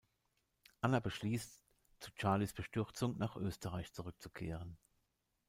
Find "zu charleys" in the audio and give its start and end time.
1.99-2.53